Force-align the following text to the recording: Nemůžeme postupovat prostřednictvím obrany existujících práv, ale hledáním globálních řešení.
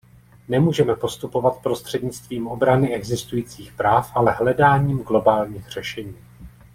Nemůžeme 0.47 0.95
postupovat 0.95 1.59
prostřednictvím 1.63 2.47
obrany 2.47 2.95
existujících 2.95 3.71
práv, 3.71 4.11
ale 4.15 4.31
hledáním 4.31 4.97
globálních 4.97 5.69
řešení. 5.69 6.15